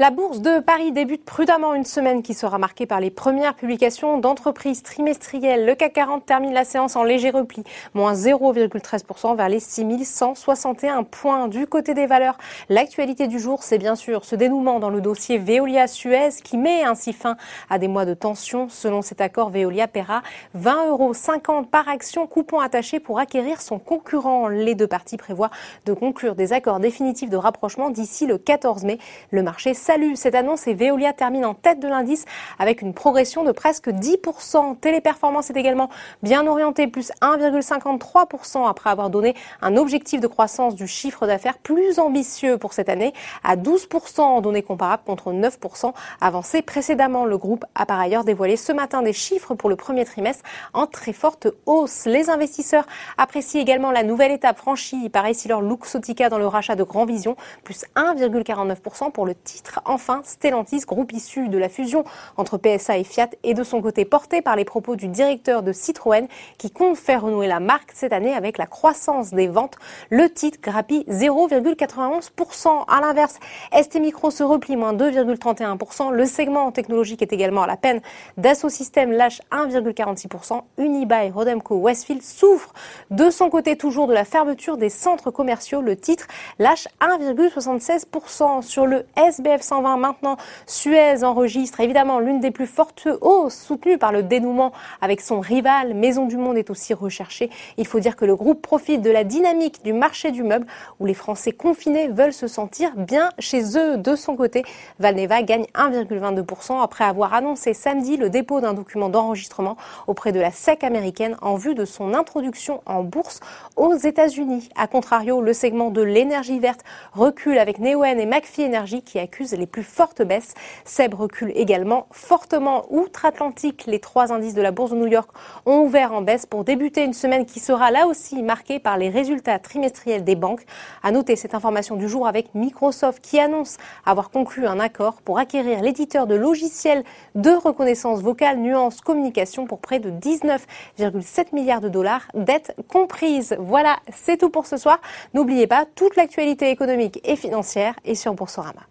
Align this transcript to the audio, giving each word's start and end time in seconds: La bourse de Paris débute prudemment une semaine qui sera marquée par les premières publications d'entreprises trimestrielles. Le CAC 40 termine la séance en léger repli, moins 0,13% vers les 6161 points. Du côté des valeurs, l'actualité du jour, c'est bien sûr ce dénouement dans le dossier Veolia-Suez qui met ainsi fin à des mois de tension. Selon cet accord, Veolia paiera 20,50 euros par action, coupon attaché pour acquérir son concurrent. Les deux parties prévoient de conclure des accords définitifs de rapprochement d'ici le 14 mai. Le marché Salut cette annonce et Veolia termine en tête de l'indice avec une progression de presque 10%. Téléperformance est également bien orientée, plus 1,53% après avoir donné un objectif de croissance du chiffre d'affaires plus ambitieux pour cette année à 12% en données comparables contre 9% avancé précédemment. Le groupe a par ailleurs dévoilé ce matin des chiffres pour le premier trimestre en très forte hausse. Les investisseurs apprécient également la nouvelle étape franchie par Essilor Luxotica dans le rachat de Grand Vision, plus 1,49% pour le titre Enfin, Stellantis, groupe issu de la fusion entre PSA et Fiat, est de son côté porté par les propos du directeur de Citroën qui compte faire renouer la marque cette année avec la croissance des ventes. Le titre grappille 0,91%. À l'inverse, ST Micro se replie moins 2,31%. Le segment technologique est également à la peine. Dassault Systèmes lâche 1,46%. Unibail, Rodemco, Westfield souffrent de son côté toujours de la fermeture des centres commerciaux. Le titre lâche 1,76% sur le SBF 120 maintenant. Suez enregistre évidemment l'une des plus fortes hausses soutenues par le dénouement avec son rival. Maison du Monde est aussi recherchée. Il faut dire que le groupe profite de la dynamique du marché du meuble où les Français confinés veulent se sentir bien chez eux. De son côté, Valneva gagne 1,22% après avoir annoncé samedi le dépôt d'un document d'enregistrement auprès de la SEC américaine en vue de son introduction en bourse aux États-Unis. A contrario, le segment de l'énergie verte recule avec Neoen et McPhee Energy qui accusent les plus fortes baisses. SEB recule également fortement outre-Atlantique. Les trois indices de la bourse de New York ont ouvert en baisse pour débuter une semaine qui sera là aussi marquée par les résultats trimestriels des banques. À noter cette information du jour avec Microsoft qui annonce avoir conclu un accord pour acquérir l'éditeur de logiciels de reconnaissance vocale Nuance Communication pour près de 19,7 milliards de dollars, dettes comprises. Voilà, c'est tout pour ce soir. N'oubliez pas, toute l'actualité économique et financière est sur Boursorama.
La 0.00 0.10
bourse 0.10 0.40
de 0.40 0.60
Paris 0.60 0.92
débute 0.92 1.26
prudemment 1.26 1.74
une 1.74 1.84
semaine 1.84 2.22
qui 2.22 2.32
sera 2.32 2.56
marquée 2.56 2.86
par 2.86 3.00
les 3.00 3.10
premières 3.10 3.54
publications 3.54 4.16
d'entreprises 4.16 4.82
trimestrielles. 4.82 5.66
Le 5.66 5.74
CAC 5.74 5.92
40 5.92 6.24
termine 6.24 6.54
la 6.54 6.64
séance 6.64 6.96
en 6.96 7.02
léger 7.02 7.28
repli, 7.28 7.64
moins 7.92 8.14
0,13% 8.14 9.36
vers 9.36 9.50
les 9.50 9.60
6161 9.60 11.02
points. 11.02 11.48
Du 11.48 11.66
côté 11.66 11.92
des 11.92 12.06
valeurs, 12.06 12.38
l'actualité 12.70 13.28
du 13.28 13.38
jour, 13.38 13.62
c'est 13.62 13.76
bien 13.76 13.94
sûr 13.94 14.24
ce 14.24 14.36
dénouement 14.36 14.80
dans 14.80 14.88
le 14.88 15.02
dossier 15.02 15.36
Veolia-Suez 15.36 16.30
qui 16.42 16.56
met 16.56 16.82
ainsi 16.82 17.12
fin 17.12 17.36
à 17.68 17.78
des 17.78 17.86
mois 17.86 18.06
de 18.06 18.14
tension. 18.14 18.70
Selon 18.70 19.02
cet 19.02 19.20
accord, 19.20 19.50
Veolia 19.50 19.86
paiera 19.86 20.22
20,50 20.56 20.88
euros 20.88 21.62
par 21.70 21.90
action, 21.90 22.26
coupon 22.26 22.60
attaché 22.60 23.00
pour 23.00 23.18
acquérir 23.18 23.60
son 23.60 23.78
concurrent. 23.78 24.48
Les 24.48 24.74
deux 24.74 24.86
parties 24.86 25.18
prévoient 25.18 25.50
de 25.84 25.92
conclure 25.92 26.36
des 26.36 26.54
accords 26.54 26.80
définitifs 26.80 27.28
de 27.28 27.36
rapprochement 27.36 27.90
d'ici 27.90 28.26
le 28.26 28.38
14 28.38 28.84
mai. 28.84 28.98
Le 29.30 29.42
marché 29.42 29.74
Salut 29.90 30.14
cette 30.14 30.36
annonce 30.36 30.68
et 30.68 30.74
Veolia 30.74 31.12
termine 31.12 31.44
en 31.44 31.54
tête 31.54 31.80
de 31.80 31.88
l'indice 31.88 32.24
avec 32.60 32.80
une 32.80 32.94
progression 32.94 33.42
de 33.42 33.50
presque 33.50 33.88
10%. 33.88 34.78
Téléperformance 34.78 35.50
est 35.50 35.56
également 35.56 35.90
bien 36.22 36.46
orientée, 36.46 36.86
plus 36.86 37.10
1,53% 37.20 38.68
après 38.68 38.88
avoir 38.88 39.10
donné 39.10 39.34
un 39.60 39.76
objectif 39.76 40.20
de 40.20 40.28
croissance 40.28 40.76
du 40.76 40.86
chiffre 40.86 41.26
d'affaires 41.26 41.58
plus 41.58 41.98
ambitieux 41.98 42.56
pour 42.56 42.72
cette 42.72 42.88
année 42.88 43.12
à 43.42 43.56
12% 43.56 44.20
en 44.20 44.40
données 44.40 44.62
comparables 44.62 45.02
contre 45.04 45.32
9% 45.32 45.92
avancé 46.20 46.62
précédemment. 46.62 47.24
Le 47.24 47.36
groupe 47.36 47.64
a 47.74 47.84
par 47.84 47.98
ailleurs 47.98 48.22
dévoilé 48.22 48.56
ce 48.56 48.70
matin 48.70 49.02
des 49.02 49.12
chiffres 49.12 49.56
pour 49.56 49.68
le 49.68 49.74
premier 49.74 50.04
trimestre 50.04 50.44
en 50.72 50.86
très 50.86 51.12
forte 51.12 51.48
hausse. 51.66 52.04
Les 52.04 52.30
investisseurs 52.30 52.86
apprécient 53.18 53.60
également 53.60 53.90
la 53.90 54.04
nouvelle 54.04 54.30
étape 54.30 54.56
franchie 54.58 55.08
par 55.08 55.26
Essilor 55.26 55.62
Luxotica 55.62 56.28
dans 56.28 56.38
le 56.38 56.46
rachat 56.46 56.76
de 56.76 56.84
Grand 56.84 57.06
Vision, 57.06 57.34
plus 57.64 57.84
1,49% 57.96 59.10
pour 59.10 59.26
le 59.26 59.34
titre 59.34 59.79
Enfin, 59.84 60.20
Stellantis, 60.24 60.80
groupe 60.86 61.12
issu 61.12 61.48
de 61.48 61.58
la 61.58 61.68
fusion 61.68 62.04
entre 62.36 62.58
PSA 62.58 62.98
et 62.98 63.04
Fiat, 63.04 63.30
est 63.42 63.54
de 63.54 63.64
son 63.64 63.80
côté 63.82 64.04
porté 64.04 64.42
par 64.42 64.56
les 64.56 64.64
propos 64.64 64.96
du 64.96 65.08
directeur 65.08 65.62
de 65.62 65.72
Citroën 65.72 66.26
qui 66.58 66.70
compte 66.70 66.96
faire 66.96 67.22
renouer 67.22 67.46
la 67.46 67.60
marque 67.60 67.92
cette 67.94 68.12
année 68.12 68.34
avec 68.34 68.58
la 68.58 68.66
croissance 68.66 69.30
des 69.30 69.48
ventes. 69.48 69.76
Le 70.10 70.28
titre 70.30 70.58
grappille 70.62 71.04
0,91%. 71.08 72.84
À 72.88 73.00
l'inverse, 73.00 73.38
ST 73.72 74.00
Micro 74.00 74.30
se 74.30 74.42
replie 74.42 74.76
moins 74.76 74.92
2,31%. 74.92 76.10
Le 76.10 76.26
segment 76.26 76.70
technologique 76.72 77.22
est 77.22 77.32
également 77.32 77.62
à 77.62 77.66
la 77.66 77.76
peine. 77.76 78.00
Dassault 78.36 78.68
Systèmes 78.68 79.12
lâche 79.12 79.40
1,46%. 79.52 80.62
Unibail, 80.78 81.30
Rodemco, 81.30 81.76
Westfield 81.76 82.22
souffrent 82.22 82.72
de 83.10 83.30
son 83.30 83.50
côté 83.50 83.76
toujours 83.76 84.06
de 84.06 84.14
la 84.14 84.24
fermeture 84.24 84.76
des 84.76 84.90
centres 84.90 85.30
commerciaux. 85.30 85.80
Le 85.80 85.96
titre 85.96 86.26
lâche 86.58 86.88
1,76% 87.00 88.62
sur 88.62 88.86
le 88.86 89.06
SBF 89.16 89.62
120 89.70 89.98
maintenant. 89.98 90.36
Suez 90.66 91.22
enregistre 91.22 91.78
évidemment 91.78 92.18
l'une 92.18 92.40
des 92.40 92.50
plus 92.50 92.66
fortes 92.66 93.06
hausses 93.20 93.54
soutenues 93.54 93.98
par 93.98 94.10
le 94.10 94.24
dénouement 94.24 94.72
avec 95.00 95.20
son 95.20 95.38
rival. 95.38 95.94
Maison 95.94 96.26
du 96.26 96.36
Monde 96.36 96.58
est 96.58 96.70
aussi 96.70 96.92
recherchée. 96.92 97.50
Il 97.76 97.86
faut 97.86 98.00
dire 98.00 98.16
que 98.16 98.24
le 98.24 98.34
groupe 98.34 98.62
profite 98.62 99.00
de 99.00 99.10
la 99.10 99.22
dynamique 99.22 99.84
du 99.84 99.92
marché 99.92 100.32
du 100.32 100.42
meuble 100.42 100.66
où 100.98 101.06
les 101.06 101.14
Français 101.14 101.52
confinés 101.52 102.08
veulent 102.08 102.32
se 102.32 102.48
sentir 102.48 102.96
bien 102.96 103.30
chez 103.38 103.78
eux. 103.78 103.96
De 103.96 104.16
son 104.16 104.34
côté, 104.34 104.64
Valneva 104.98 105.42
gagne 105.42 105.66
1,22% 105.74 106.82
après 106.82 107.04
avoir 107.04 107.32
annoncé 107.32 107.72
samedi 107.72 108.16
le 108.16 108.28
dépôt 108.28 108.60
d'un 108.60 108.74
document 108.74 109.08
d'enregistrement 109.08 109.76
auprès 110.08 110.32
de 110.32 110.40
la 110.40 110.50
SEC 110.50 110.82
américaine 110.82 111.36
en 111.42 111.54
vue 111.54 111.76
de 111.76 111.84
son 111.84 112.12
introduction 112.12 112.82
en 112.86 113.04
bourse 113.04 113.38
aux 113.76 113.94
États-Unis. 113.94 114.68
A 114.74 114.88
contrario, 114.88 115.40
le 115.40 115.52
segment 115.52 115.90
de 115.90 116.02
l'énergie 116.02 116.58
verte 116.58 116.82
recule 117.12 117.58
avec 117.58 117.78
Neoen 117.78 118.18
et 118.18 118.26
McPhee 118.26 118.66
Energy 118.66 119.02
qui 119.02 119.20
accusent 119.20 119.49
les 119.56 119.66
plus 119.66 119.82
fortes 119.82 120.22
baisses. 120.22 120.54
SEB 120.84 121.14
recule 121.14 121.52
également 121.54 122.06
fortement 122.10 122.84
outre-Atlantique. 122.90 123.84
Les 123.86 124.00
trois 124.00 124.32
indices 124.32 124.54
de 124.54 124.62
la 124.62 124.70
bourse 124.70 124.90
de 124.90 124.96
New 124.96 125.06
York 125.06 125.30
ont 125.66 125.80
ouvert 125.80 126.12
en 126.12 126.22
baisse 126.22 126.46
pour 126.46 126.64
débuter 126.64 127.04
une 127.04 127.12
semaine 127.12 127.46
qui 127.46 127.60
sera 127.60 127.90
là 127.90 128.06
aussi 128.06 128.42
marquée 128.42 128.78
par 128.78 128.98
les 128.98 129.08
résultats 129.08 129.58
trimestriels 129.58 130.24
des 130.24 130.36
banques. 130.36 130.64
À 131.02 131.10
noter 131.10 131.36
cette 131.36 131.54
information 131.54 131.96
du 131.96 132.08
jour 132.08 132.26
avec 132.26 132.54
Microsoft 132.54 133.22
qui 133.22 133.38
annonce 133.38 133.76
avoir 134.04 134.30
conclu 134.30 134.66
un 134.66 134.80
accord 134.80 135.22
pour 135.22 135.38
acquérir 135.38 135.82
l'éditeur 135.82 136.26
de 136.26 136.34
logiciels 136.34 137.04
de 137.34 137.50
reconnaissance 137.50 138.22
vocale 138.22 138.58
Nuance 138.58 139.00
Communication 139.00 139.66
pour 139.66 139.80
près 139.80 139.98
de 139.98 140.10
19,7 140.10 141.54
milliards 141.54 141.80
de 141.80 141.88
dollars, 141.88 142.26
dettes 142.34 142.74
comprises. 142.88 143.56
Voilà, 143.58 143.96
c'est 144.12 144.38
tout 144.38 144.50
pour 144.50 144.66
ce 144.66 144.76
soir. 144.76 145.00
N'oubliez 145.34 145.66
pas, 145.66 145.86
toute 145.94 146.16
l'actualité 146.16 146.70
économique 146.70 147.20
et 147.24 147.36
financière 147.36 147.94
est 148.04 148.14
sur 148.14 148.34
Boursorama. 148.34 148.82